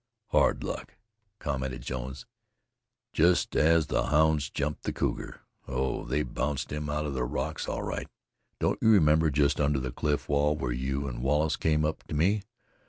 "Hard 0.29 0.63
luck!" 0.63 0.95
commented 1.37 1.83
Jones. 1.83 2.25
"Just 3.13 3.55
as 3.55 3.85
the 3.85 4.07
hounds 4.07 4.49
jumped 4.49 4.81
the 4.81 4.91
cougar 4.93 5.41
Oh! 5.67 6.05
they 6.05 6.23
bounced 6.23 6.71
him 6.71 6.89
out 6.89 7.05
of 7.05 7.13
the 7.13 7.23
rocks 7.23 7.69
all 7.69 7.83
right 7.83 8.07
don't 8.57 8.81
you 8.81 8.89
remember, 8.89 9.29
just 9.29 9.61
under 9.61 9.77
that 9.81 9.93
cliff 9.95 10.27
wall 10.27 10.55
where 10.55 10.71
you 10.71 11.07
and 11.07 11.21
Wallace 11.21 11.55
came 11.55 11.85
up 11.85 12.01
to 12.07 12.15
me? 12.15 12.41